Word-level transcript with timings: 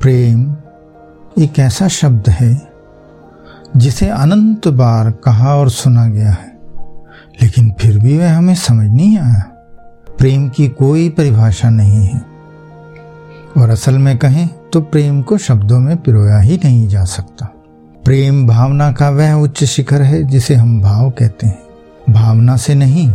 प्रेम 0.00 0.56
एक 1.38 1.58
ऐसा 1.58 1.86
शब्द 1.88 2.28
है 2.30 2.50
जिसे 3.76 4.08
अनंत 4.08 4.68
बार 4.68 5.10
कहा 5.24 5.54
और 5.54 5.70
सुना 5.70 6.06
गया 6.06 6.30
है, 6.30 6.58
लेकिन 7.42 7.70
फिर 7.80 7.98
भी 7.98 8.16
वह 8.18 8.36
हमें 8.36 8.54
समझ 8.54 8.86
नहीं 8.88 9.18
आया। 9.18 9.40
प्रेम 10.18 10.48
की 10.48 10.68
कोई 10.68 11.08
परिभाषा 11.08 11.70
नहीं 11.70 12.06
है। 12.06 12.20
और 13.58 13.70
असल 13.70 13.98
में 13.98 14.16
कहें 14.18 14.48
तो 14.72 14.80
प्रेम 14.80 15.20
को 15.22 15.38
शब्दों 15.38 15.80
में 15.80 15.96
पिरोया 15.96 16.38
ही 16.38 16.56
नहीं 16.64 16.88
जा 16.88 17.04
सकता। 17.04 17.46
प्रेम 18.04 18.46
भावना 18.46 18.90
का 18.92 19.08
वह 19.10 19.32
उच्च 19.32 19.64
शिखर 19.64 20.02
है 20.02 20.22
जिसे 20.24 20.54
हम 20.54 20.80
भाव 20.82 21.10
कहते 21.10 21.46
हैं। 21.46 21.58
भावना 22.10 22.56
से 22.56 22.74
नहीं, 22.74 23.10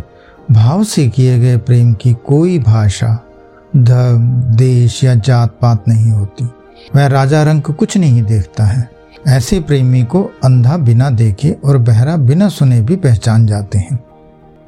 भाव 0.52 0.84
से 0.84 1.08
किए 1.10 1.40
गए 1.40 1.58
प्रेम 1.58 1.94
की 1.94 2.14
कोई 2.26 2.60
भाषा 2.60 3.18
धर्म 3.78 4.30
देश 4.56 5.04
या 5.04 5.16
जात 5.16 5.58
पात 5.62 5.88
नहीं 5.88 6.12
होती। 6.12 6.50
वह 6.96 7.08
राजा 7.08 7.44
रंग 7.44 7.62
कुछ 7.62 7.98
नहीं 7.98 8.24
देखता 8.24 8.64
है। 8.64 8.90
ऐसे 9.28 9.60
प्रेमी 9.60 10.04
को 10.04 10.24
अंधा 10.44 10.78
बिना 10.78 11.10
देखे 11.10 11.58
और 11.66 11.78
बहरा 11.78 12.18
बिना 12.18 12.50
सुने 12.50 12.82
भी 12.82 12.96
पहचान 12.96 13.46
जाते 13.46 13.78
हैं। 13.78 14.04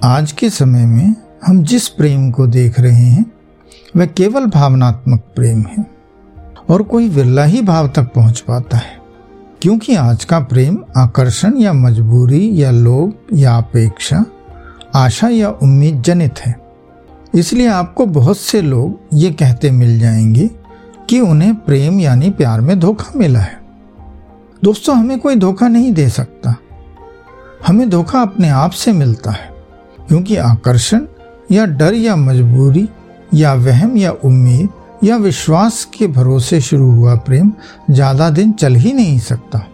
आज 0.03 0.31
के 0.31 0.49
समय 0.49 0.85
में 0.85 1.15
हम 1.45 1.63
जिस 1.63 1.87
प्रेम 1.87 2.31
को 2.31 2.47
देख 2.47 2.79
रहे 2.79 3.05
हैं, 3.05 3.31
वह 3.97 4.05
केवल 4.05 4.45
भावनात्मक 4.45 5.19
प्रेम 5.35 5.59
है 5.61 5.85
और 6.69 6.83
कोई 6.83 7.09
विरला 7.09 7.43
ही 7.43 7.61
भाव 7.61 7.87
तक 7.87 8.03
पहुँच 8.03 8.39
पाता 8.39 8.77
है। 8.77 8.97
क्योंकि 9.61 9.95
आज 9.95 10.25
का 10.25 10.39
प्रेम 10.39 10.79
आकर्षण 10.97 11.57
या 11.57 11.73
मजबूरी 11.73 12.63
या 12.63 12.71
लोभ 12.71 13.13
या 13.33 13.57
अपेक्षा, 13.57 14.25
आशा 14.95 15.27
या 15.27 15.49
उम्मीद 15.49 16.01
जनित 16.01 16.39
है। 16.39 16.55
इसलिए 17.35 17.67
आपको 17.67 18.05
बहुत 18.05 18.37
से 18.37 18.61
लोग 18.61 18.99
ये 19.13 19.31
कहते 19.31 19.71
मिल 19.71 19.99
जाएँगे 19.99 20.49
कि 21.09 21.19
उन्हें 21.19 21.55
प्रेम 21.55 21.99
यानी 21.99 22.29
प्यार 22.29 22.61
में 22.61 22.79
धोखा 22.79 23.11
मिला 23.15 23.39
है। 23.39 23.59
दोस्तों, 24.63 24.95
हमें 24.95 25.19
कोई 25.19 25.35
धोखा 25.35 25.67
नहीं 25.67 25.91
दे 25.93 26.07
सकता। 26.09 26.55
हमें 27.67 27.89
धोखा 27.89 28.21
अपने 28.21 28.49
आप 28.49 28.71
से 28.71 28.91
मिलता 28.91 29.31
है, 29.31 29.49
क्योंकि 30.07 30.35
आकर्षण 30.35 31.05
या 31.51 31.65
डर 31.65 31.93
या 31.93 32.15
मजबूरी 32.15 32.87
या 33.33 33.53
वहम 33.53 33.97
या 33.97 34.11
उम्मीद 34.25 34.69
या 35.03 35.17
विश्वास 35.17 35.83
के 35.97 36.07
भरोसे 36.07 36.59
शुरू 36.61 36.91
हुआ 36.91 37.15
प्रेम 37.15 37.51
ज़्यादा 37.91 38.29
दिन 38.29 38.51
चल 38.51 38.75
ही 38.75 38.93
नहीं 38.93 39.17
सकता। 39.19 39.65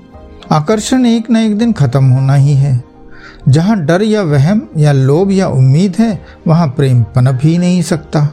आकर्षण 0.52 1.06
एक 1.06 1.30
न 1.32 1.38
एक 1.38 1.58
दिन 1.58 1.74
खत्म 1.74 2.04
होना 2.06 2.34
ही 2.34 2.54
है। 2.54 2.84
जहाँ 3.48 3.80
डर 3.80 4.02
या 4.02 4.22
वहम 4.22 4.62
या 4.78 4.92
लोभ 4.92 5.32
या 5.32 5.48
उम्मीद 5.48 5.96
है, 6.00 6.26
वहाँ 6.48 6.68
प्रेम 6.68 7.04
पनप 7.16 7.40
ही 7.44 7.58
नहीं 7.58 7.82
सकता। 7.82 8.28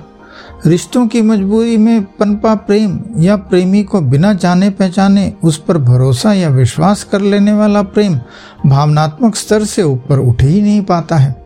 रिश्तों 0.67 1.07
की 1.07 1.23
मजबूरी 1.23 1.77
में 1.77 2.05
पनपा 2.05 2.55
प्रेम 2.55 3.01
या 3.19 3.37
प्रेमी 3.37 3.83
को 3.85 4.01
बिना 4.01 4.33
जाने 4.33 4.71
पहचाने 4.71 5.35
उस 5.45 5.65
पर 5.65 5.79
भरोसा 5.79 6.33
या 6.33 6.49
विश्वास 6.49 7.05
कर 7.05 7.21
लेने 7.21 7.53
वाला 7.53 7.83
प्रेम 7.83 8.21
भावनात्मक 8.67 9.37
स्तर 9.37 9.65
से 9.65 9.83
ऊपर 9.83 10.19
उठ 10.19 10.43
ही 10.43 10.63
नहीं 10.63 10.83
पाता 10.83 11.17
है। 11.17 11.45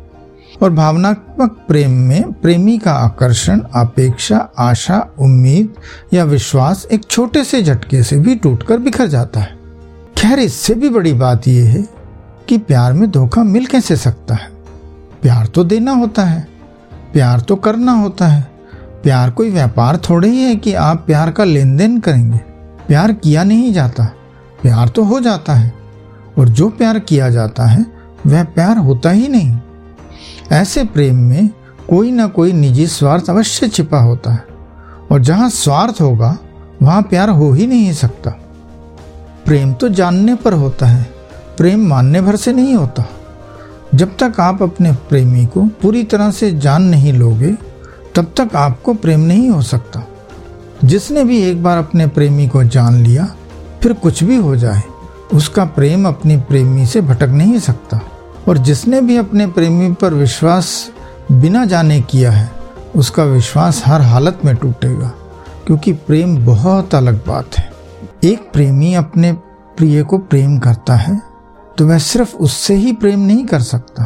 और 0.62 0.72
भावनात्मक 0.72 1.64
प्रेम 1.68 1.90
में 1.90 2.32
प्रेमी 2.32 2.78
का 2.78 2.92
आकर्षण, 2.92 3.60
अपेक्षा, 3.74 4.48
आशा, 4.58 5.14
उम्मीद 5.18 5.74
या 6.12 6.24
विश्वास 6.24 6.86
एक 6.92 7.04
छोटे 7.10 7.44
से 7.44 7.62
झटके 7.62 8.02
से 8.02 8.16
भी 8.16 8.34
टूटकर 8.34 8.78
बिखर 8.78 9.06
जाता 9.06 9.40
है। 9.40 9.58
खैर, 10.18 10.38
इससे 10.38 10.74
भी 10.74 10.88
बड़ी 10.88 11.12
बात 11.12 11.48
यह 11.48 11.70
है 11.70 11.88
कि 12.48 12.58
प्यार 12.58 12.92
में 12.92 13.10
धोखा 13.10 13.42
मिल 13.42 13.66
कैसे 13.66 13.96
सकता 13.96 14.34
है? 14.34 14.50
प्यार 15.22 15.46
तो 15.46 15.64
देना 15.64 15.92
होता 15.92 16.24
है, 16.24 16.48
प्यार 17.12 17.40
तो 17.40 17.56
करना 17.56 17.92
होता 17.92 18.26
है। 18.26 18.53
प्यार, 19.05 19.30
कोई 19.30 19.50
व्यापार 19.50 19.97
थोड़े 19.97 20.28
ही 20.28 20.42
है 20.42 20.56
कि 20.56 20.72
आप 20.74 21.05
प्यार 21.06 21.30
का 21.30 21.44
लेन 21.44 21.77
देन 21.77 21.98
करेंगे। 22.00 22.38
प्यार 22.88 23.12
किया 23.12 23.44
नहीं 23.44 23.72
जाता, 23.72 24.05
प्यार 24.62 24.88
तो 24.88 25.02
हो 25.05 25.20
जाता 25.20 25.55
है, 25.55 25.72
और 26.38 26.48
जो 26.48 26.69
प्यार 26.69 26.98
किया 26.98 27.28
जाता 27.30 27.64
है, 27.64 27.84
वह 28.27 28.44
प्यार 28.44 28.78
होता 28.78 29.11
ही 29.11 29.28
नहीं। 29.28 29.58
ऐसे 30.52 30.84
प्रेम 30.84 31.17
में 31.17 31.51
कोई 31.89 32.11
ना 32.11 32.27
कोई 32.27 32.52
निजी 32.52 32.86
स्वार्थ 32.86 33.30
अवश्य 33.30 33.68
छिपा 33.68 33.98
होता 33.98 34.33
है, 34.33 34.45
और 35.12 35.20
जहाँ 35.20 35.48
स्वार्थ 35.51 36.01
होगा, 36.01 36.36
वहाँ 36.83 37.02
प्यार 37.02 37.28
हो 37.28 37.52
ही 37.52 37.67
नहीं 37.67 37.92
सकता। 37.92 38.30
प्रेम 39.45 39.73
तो 39.73 39.89
जानने 39.89 40.34
पर 40.34 40.52
होता 40.52 40.86
है, 40.86 41.02
प्रेम 41.57 41.86
मानने 41.86 42.20
भर 42.20 42.36
से 42.36 42.52
नहीं 42.52 42.74
होता। 42.74 43.05
जब 43.95 44.17
तक 44.17 44.40
आप 44.40 44.62
अपने 44.62 44.92
प्रेमी 44.92 45.46
को 45.46 45.62
पूरी 45.83 46.05
तरह 46.05 46.30
से 46.30 46.51
जान 46.51 46.83
नहीं 46.83 47.12
लोगे 47.12 47.55
तब 48.17 48.33
तक 48.36 48.57
आपको 48.57 48.95
प्रेम 48.95 49.20
नहीं 49.20 49.48
हो 49.51 49.63
सकता। 49.63 50.07
जिसने 50.85 51.25
भी 51.25 51.41
एक 51.42 51.63
बार 51.63 51.79
अपने 51.79 52.07
प्रेमी 52.07 52.48
को 52.48 52.64
जान 52.64 53.02
लिया, 53.02 53.25
फिर 53.83 53.92
कुछ 53.92 54.23
भी 54.25 54.36
हो 54.36 54.57
जाए, 54.57 54.83
उसका 55.33 55.64
प्रेम 55.64 56.07
अपनी 56.08 56.36
प्रेमी 56.39 56.86
से 56.86 57.01
भटक 57.01 57.29
नहीं 57.29 57.58
सकता। 57.58 58.01
और 58.48 58.58
जिसने 58.58 59.01
भी 59.01 59.17
अपने 59.17 59.47
प्रेमी 59.47 59.92
पर 59.92 60.14
विश्वास 60.14 60.91
बिना 61.33 61.64
जाने 61.64 62.01
किया 62.01 62.30
है, 62.30 62.51
उसका 62.97 63.25
विश्वास 63.25 63.83
हर 63.86 64.02
हालत 64.02 64.41
में 64.45 64.55
टूटेगा, 64.57 65.13
क्योंकि 65.67 65.92
प्रेम 65.92 66.36
बहुत 66.46 66.95
अलग 66.95 67.25
बात 67.27 67.58
है। 67.58 67.70
एक 68.25 68.51
प्रेमी 68.52 68.95
अपने 68.95 69.33
प्रिय 69.77 70.02
को 70.02 70.19
प्रेम 70.19 70.58
करता 70.58 70.95
है 70.95 71.20
तो 71.79 71.86
वह 71.86 71.98
सिर्फ़ 71.98 72.36
उससे 72.36 72.75
ही 72.75 72.92
प्रेम 72.92 73.20
नहीं 73.20 73.45
कर 73.46 73.61
सकता, 73.61 74.05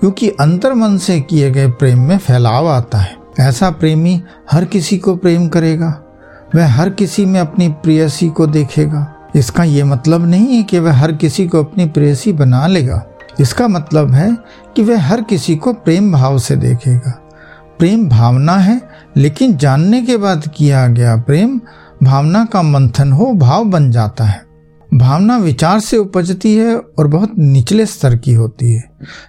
क्योंकि 0.00 0.28
अंतर 0.30 0.74
मन 0.74 0.96
से 0.98 1.20
किए 1.20 1.50
गए 1.50 1.68
प्रेम 1.70 2.00
में 2.00 2.16
फैलाव 2.18 2.68
आता 2.68 2.98
है। 2.98 3.16
ऐसा 3.40 3.70
प्रेमी 3.70 4.22
हर 4.50 4.64
किसी 4.64 4.98
को 4.98 5.16
प्रेम 5.16 5.48
करेगा। 5.48 6.00
वह 6.54 6.66
हर 6.66 6.90
किसी 6.90 7.26
में 7.26 7.40
अपनी 7.40 7.68
प्रेयसी 7.68 8.28
को 8.28 8.46
देखेगा। 8.46 9.14
इसका 9.36 9.64
ये 9.64 9.84
मतलब 9.84 10.26
नहीं 10.26 10.46
है 10.46 10.62
कि 10.62 10.78
वह 10.78 10.92
हर 10.92 11.12
किसी 11.12 11.46
को 11.48 11.62
अपनी 11.62 11.86
प्रेयसी 11.86 12.32
बना 12.32 12.66
लेगा। 12.66 13.06
इसका 13.40 13.68
मतलब 13.68 14.12
है 14.12 14.36
कि 14.76 14.82
वह 14.82 15.02
हर 15.02 15.22
किसी 15.22 15.56
को 15.56 15.72
प्रेम 15.72 16.12
भाव 16.12 16.38
से 16.38 16.56
देखेगा। 16.56 17.20
प्रेम 17.78 18.08
भावना 18.08 18.56
है, 18.56 18.80
लेकिन 19.16 19.56
जानने 19.56 20.02
के 20.02 20.16
बाद 20.16 20.50
किया 20.56 20.86
गया 20.86 21.16
प्रेम 21.16 21.60
भावना 22.02 22.44
का 22.44 22.62
मंथन 22.62 23.12
हो, 23.12 23.32
भाव 23.32 23.64
बन 23.64 23.90
जाता 23.90 24.24
है। 24.24 24.42
भावना 24.94 25.36
विचार 25.36 25.80
से 25.80 25.96
उपजती 25.96 26.56
है 26.56 26.76
और 26.76 27.06
बहुत 27.06 27.32
निचले 27.38 27.86
स्तर 27.86 28.16
की 28.16 28.34
होती 28.34 28.72
है, 28.72 28.84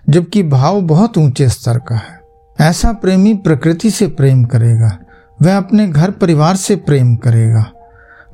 जबकि 0.09 0.43
भाव 0.43 0.81
बहुत 0.81 1.17
ऊँचे 1.17 1.49
स्तर 1.49 1.77
का 1.77 1.95
है। 1.95 2.14
ऐसा 2.61 2.93
प्रेमी 2.93 3.33
प्रकृति 3.33 3.91
से 3.91 4.07
प्रेम 4.07 4.43
करेगा। 4.43 4.97
वह 5.41 5.57
अपने 5.57 5.87
घर 5.87 6.11
परिवार 6.11 6.55
से 6.55 6.75
प्रेम 6.75 7.15
करेगा। 7.15 7.71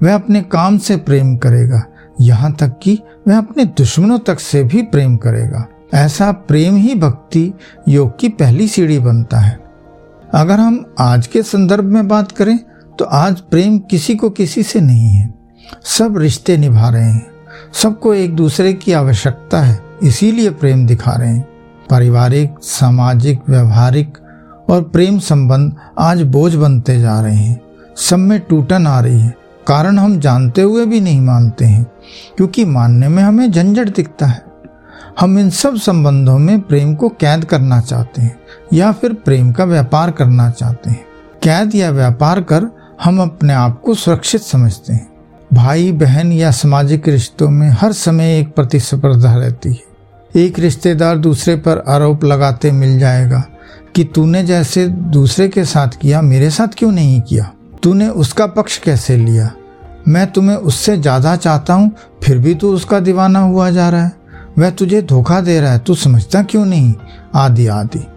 वह 0.04 0.16
अपने 0.16 0.42
काम 0.42 0.78
से 0.78 0.98
प्रेम 0.98 1.38
करेगा। 1.38 1.84
यहाँ 2.22 2.54
तक 2.54 2.80
कि 2.84 3.00
वह 3.28 3.38
अपने 3.38 3.66
दुश्मनों 3.66 4.20
तक 4.20 4.40
से 4.40 4.64
भी 4.64 4.82
प्रेम 4.82 5.18
करेगा। 5.18 5.68
ऐसा 5.94 6.32
प्रेम 6.32 6.76
ही 6.76 6.96
भक्ति 6.96 7.54
योग 7.88 8.20
की 8.20 8.30
पहली 8.30 8.68
सीढ़ी 8.68 9.00
बनता 9.00 9.40
है। 9.40 9.60
अगर 10.34 10.60
हम 10.60 10.94
आज 11.00 11.28
के 11.28 11.44
संदर्भ 11.44 11.84
में 11.84 12.08
बात 12.08 12.32
करें 12.32 12.60
तो 13.00 13.06
आज 13.06 13.40
प्रेम 13.40 13.80
किसी 13.80 14.16
को 14.16 14.30
किसी 14.30 14.64
से 14.64 14.82
नहीं 14.82 15.10
है। 15.10 15.34
सब 15.84 16.18
रिश्ते 16.18 16.58
निभा 16.58 16.90
रहे 16.90 17.12
हैं। 17.12 17.28
सबको 17.74 18.14
एक 18.14 18.36
दूसरे 18.36 18.74
की 18.74 18.94
आवश्यकता 18.94 19.62
है। 19.62 19.80
इसीलिए 20.04 20.50
प्रेम 20.50 20.88
दिखा 20.88 21.12
रहे 21.12 21.30
हैं। 21.30 21.51
पारिवारिक, 21.92 22.56
सामाजिक, 22.62 23.42
व्यवहारिक 23.50 24.18
और 24.70 24.84
प्रेम 24.84 25.20
संबंध 25.20 25.76
आज 26.00 26.22
बोझ 26.22 26.56
बनते 26.56 27.00
जा 27.00 27.22
रहे 27.22 27.36
हैं। 27.36 27.62
सब 27.98 28.18
में 28.18 28.40
टूटन 28.40 28.88
आ 28.88 29.00
रही 29.00 29.20
है। 29.20 29.36
कारण 29.68 30.00
हम 30.00 30.20
जानते 30.20 30.62
हुए 30.62 30.86
भी 30.86 31.02
नहीं 31.02 31.22
मानते 31.22 31.66
हैं, 31.66 31.92
क्योंकि 32.38 32.66
मानने 32.66 33.08
में 33.08 33.24
हमें 33.24 33.52
झंझट 33.52 33.96
दिखता 33.96 34.26
है। 34.26 34.44
हम 35.20 35.40
इन 35.40 35.50
सब 35.50 35.76
संबंधों 35.76 36.40
में 36.40 36.62
प्रेम 36.62 36.96
को 36.96 37.10
कैद 37.10 37.46
करना 37.46 37.82
चाहते 37.82 38.22
हैं, 38.22 38.40
या 38.74 38.92
फिर 38.92 39.14
प्रेम 39.14 39.52
का 39.52 39.64
व्यापार 39.64 40.12
करना 40.12 40.50
चाहते 40.50 40.90
हैं। 40.90 41.06
कैद 41.44 41.76
या 41.76 41.90
व्यापार 41.90 42.42
कर 42.42 42.66
हम 43.04 43.22
अपने 43.22 43.54
आप 43.54 43.82
को 43.82 43.94
सुरक्षित 43.94 44.42
समझते 44.42 44.94
हैं। 44.94 45.14
भाई, 45.54 45.92
बहन 45.92 46.32
या 46.32 46.52
सामाजिक 46.52 47.08
रिश्तों 47.08 47.50
में 47.50 47.70
हर 47.70 47.92
समय 47.92 48.40
एक 48.40 48.56
प्रतिस्पर्धा 48.56 49.36
रहती 49.36 49.70
है। 49.70 49.91
एक 50.36 50.60
रिश्तेदार 50.60 51.18
दूसरे 51.18 51.56
पर 51.56 51.84
आरोप 51.88 52.24
लगाते 52.24 52.72
मिल 52.72 53.00
जाएगा 53.00 53.44
कि 53.96 54.04
तूने 54.04 54.44
जैसे 54.44 54.88
दूसरे 54.88 55.48
के 55.48 55.66
साथ 55.66 55.88
किया, 55.88 56.22
मेरे 56.22 56.50
साथ 56.50 56.68
क्यों 56.78 56.92
नहीं 56.92 57.22
किया? 57.22 57.52
तूने 57.84 58.08
उसका 58.08 58.48
पक्ष 58.48 58.78
कैसे 58.78 59.18
लिया? 59.18 59.52
मैं 60.08 60.32
तुम्हें 60.32 60.56
उससे 60.56 60.98
ज़्यादा 60.98 61.36
चाहता 61.36 61.74
हूँ, 61.74 61.92
फिर 62.24 62.38
भी 62.38 62.56
तू 62.56 62.74
उसका 62.74 63.00
दीवाना 63.00 63.40
हुआ 63.40 63.70
जा 63.70 63.90
रहा 63.90 64.06
है। 64.06 64.12
वह 64.60 64.70
तुझे 64.70 65.02
धोखा 65.02 65.42
दे 65.42 65.60
रहा 65.60 65.72
है, 65.72 65.80
तू 65.80 65.96
समझता 65.96 66.44
क्यों 66.44 66.66
नहीं? 66.66 66.94
आदि 67.36 67.68
आदि। 67.68 68.08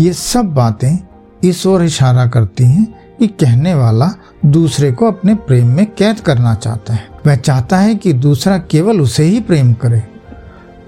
ये 0.00 0.12
सब 0.12 0.54
बातें 0.54 0.98
इस 1.44 1.66
ओर 1.66 1.84
इशारा 1.84 2.26
करती 2.26 2.64
हैं 2.64 3.16
कि 3.18 3.26
कहने 3.26 3.74
वाला 3.74 4.10
दूसरे 4.46 4.92
को 4.92 5.06
अपने 5.06 5.34
प्रेम 5.34 5.66
में 5.66 5.86
कैद 5.86 6.20
करना 6.20 6.54
चाहता 6.54 6.94
है। 6.94 7.08
वह 7.26 7.36
चाहता 7.36 7.78
है 7.78 7.94
कि 7.94 8.12
दूसरा 8.12 8.58
केवल 8.58 9.00
उसे 9.00 9.24
ही 9.24 9.40
प्रेम 9.40 9.72
करे। 9.72 10.02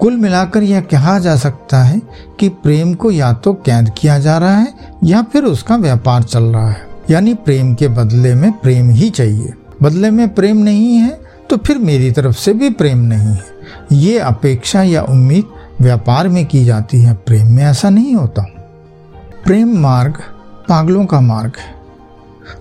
कुल 0.03 0.15
मिलाकर 0.17 0.63
यह 0.63 0.81
कहा 0.81 1.19
जा 1.19 1.35
सकता 1.35 1.83
है 1.83 2.01
कि 2.39 2.49
प्रेम 2.49 2.93
को 2.93 3.11
या 3.11 3.33
तो 3.33 3.53
कैद 3.53 3.91
किया 3.97 4.19
जा 4.19 4.37
रहा 4.37 4.57
है 4.57 4.73
या 5.03 5.21
फिर 5.21 5.43
उसका 5.43 5.75
व्यापार 5.75 6.23
चल 6.23 6.43
रहा 6.43 6.69
है। 6.69 6.87
यानी 7.09 7.33
प्रेम 7.33 7.73
के 7.75 7.87
बदले 7.87 8.33
में 8.35 8.51
प्रेम 8.51 8.89
ही 8.89 9.09
चाहिए। 9.09 9.53
बदले 9.83 10.11
में 10.11 10.33
प्रेम 10.33 10.57
नहीं 10.57 10.95
है 10.95 11.19
तो 11.49 11.57
फिर 11.57 11.77
मेरी 11.77 12.11
तरफ़ 12.11 12.35
से 12.35 12.53
भी 12.53 12.69
प्रेम 12.69 12.97
नहीं 12.97 13.27
है। 13.27 13.43
ये 13.91 14.19
अपेक्षा 14.19 14.83
या 14.83 15.03
उम्मीद 15.03 15.45
व्यापार 15.81 16.27
में 16.27 16.45
की 16.45 16.65
जाती 16.65 17.01
है। 17.01 17.13
प्रेम 17.13 17.47
में 17.47 17.63
ऐसा 17.63 17.89
नहीं 17.89 18.15
होता। 18.15 18.41
प्रेम 19.45 19.77
मार्ग 19.77 20.17
पागलों 20.69 21.05
का 21.05 21.21
मार्ग 21.21 21.53
है। 21.59 21.73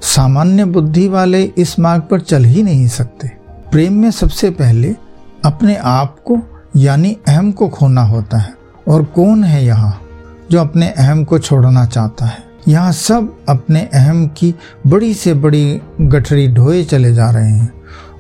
सामान्य 0.02 0.64
बुद्धि 0.64 1.08
वाले 1.08 1.42
इस 1.42 1.78
मार्ग 1.78 2.02
पर 2.02 2.20
चल 2.20 2.44
ही 2.44 2.62
नहीं 2.62 2.88
सकते। 2.88 3.28
प्रेम 3.72 3.92
में 3.92 4.10
सबसे 4.10 4.50
पहले 4.50 4.94
अपने 5.44 5.76
आप 5.76 6.16
को 6.24 6.40
यानी 6.76 7.16
अहम 7.28 7.52
को 7.52 7.68
खोना 7.68 8.02
होता 8.02 8.38
है। 8.38 8.54
और 8.88 9.04
कौन 9.04 9.44
है 9.44 9.64
यहाँ 9.64 10.00
जो 10.50 10.60
अपने 10.60 10.88
अहम 10.88 11.24
को 11.24 11.38
छोड़ना 11.38 11.86
चाहता 11.86 12.26
है? 12.26 12.44
यहाँ 12.68 12.92
सब 12.92 13.36
अपने 13.48 13.80
अहम 13.94 14.26
की 14.26 14.54
बड़ी 14.86 15.14
से 15.14 15.34
बड़ी 15.34 15.80
गठरी 16.00 16.48
ढोए 16.48 16.84
चले 16.84 17.14
जा 17.14 17.30
रहे 17.30 17.50
हैं। 17.50 17.72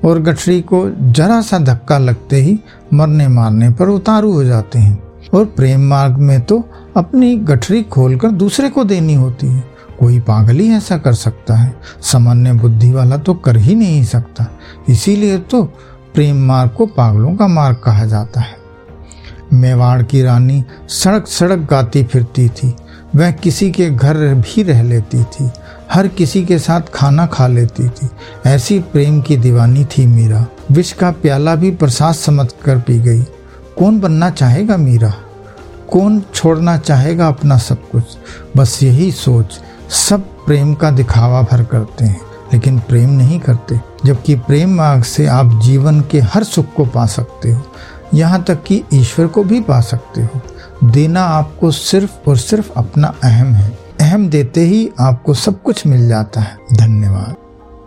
और 0.04 0.22
गठरी 0.22 0.60
को 0.60 1.12
जरा 1.12 1.40
सा 1.40 1.58
धक्का 1.58 1.98
लगते 1.98 2.36
ही 2.36 2.60
मरने 2.94 3.28
मारने 3.28 3.70
पर 3.70 3.88
उतारू 3.88 4.32
हो 4.32 4.44
जाते 4.44 4.78
हैं। 4.78 5.02
और 5.34 5.44
प्रेम 5.44 5.80
मार्ग 5.80 6.16
में 6.18 6.40
तो 6.40 6.68
अपनी 6.96 7.36
गठरी 7.36 7.82
खोलकर 7.82 8.28
दूसरे 8.28 8.68
को 8.68 8.84
देनी 8.84 9.14
होती 9.14 9.46
है। 9.46 9.64
कोई 10.00 10.20
पागल 10.20 10.56
ही 10.56 10.70
ऐसा 10.70 10.98
कर 10.98 11.12
सकता 11.12 11.54
है। 11.54 11.74
सामान्य 12.02 12.52
बुद्धि 12.52 12.92
वाला 12.92 13.16
तो 13.16 13.34
कर 13.34 13.56
ही 13.56 13.74
नहीं 13.74 14.04
सकता। 14.04 14.46
इसीलिए 14.88 15.38
तो 15.38 15.72
प्रेम 16.14 16.46
मार्ग 16.46 16.70
को 16.70 16.86
पागलों 16.86 17.36
का 17.36 17.46
मार्ग 17.46 17.76
कहा 17.76 18.04
जाता 18.04 18.40
है। 18.40 18.56
मेवाड़ 19.52 20.02
की 20.02 20.22
रानी 20.22 20.64
सड़क 20.88 21.26
सड़क 21.26 21.58
गाती 21.58 22.04
फिरती 22.04 22.48
थी। 22.48 22.76
वह 23.16 23.30
किसी 23.30 23.70
के 23.70 23.90
घर 23.90 24.14
भी 24.34 24.62
रह 24.62 24.82
लेती 24.82 25.24
थी। 25.24 25.50
हर 25.92 26.08
किसी 26.08 26.44
के 26.44 26.58
साथ 26.58 26.80
खाना 26.94 27.26
खा 27.26 27.46
लेती 27.46 27.88
थी। 27.88 28.08
ऐसी 28.46 28.78
प्रेम 28.78 29.20
की 29.20 29.36
दीवानी 29.36 29.84
थी 29.84 30.06
मीरा। 30.06 30.46
विष 30.70 30.92
का 30.92 31.10
प्याला 31.10 31.54
भी 31.54 31.70
प्रसाद 31.70 32.14
समझ 32.14 32.48
कर 32.64 32.78
पी 32.78 32.98
गई। 32.98 33.22
कौन 33.78 34.00
बनना 34.00 34.30
चाहेगा 34.30 34.76
मीरा? 34.76 35.14
कौन 35.90 36.22
छोड़ना 36.34 36.78
चाहेगा 36.78 37.28
अपना 37.28 37.58
सब 37.58 37.90
कुछ? 37.90 38.04
बस 38.56 38.82
यही 38.82 39.12
सोच। 39.12 39.60
सब 39.90 40.20
प्रेम 40.20 40.74
का 40.74 40.90
दिखावा 40.90 41.42
भर 41.42 41.64
करते 41.64 42.04
हैं, 42.04 42.20
लेकिन 42.52 42.78
प्रेम 42.78 43.10
नहीं 43.10 43.40
करते। 43.40 43.91
जबकि 44.06 44.34
प्रेम 44.34 44.74
मार्ग 44.74 45.02
से 45.02 45.26
आप 45.26 45.60
जीवन 45.62 46.00
के 46.00 46.20
हर 46.20 46.44
सुख 46.44 46.66
को 46.76 46.84
पा 46.84 47.06
सकते 47.06 47.52
हो। 47.52 47.62
यहाँ 48.14 48.42
तक 48.42 48.62
कि 48.62 48.84
ईश्वर 48.94 49.26
को 49.26 49.44
भी 49.44 49.60
पा 49.60 49.80
सकते 49.80 50.22
हो। 50.22 50.40
देना 50.84 51.22
आपको 51.22 51.70
सिर्फ़ 51.70 52.30
और 52.30 52.36
सिर्फ़ 52.36 52.70
अपना 52.76 53.14
अहम 53.24 53.52
है। 53.52 53.78
अहम 54.00 54.28
देते 54.28 54.60
ही 54.60 54.90
आपको 55.00 55.34
सब 55.34 55.62
कुछ 55.62 55.86
मिल 55.86 56.08
जाता 56.08 56.40
है। 56.40 56.58
धन्यवाद। 56.72 57.41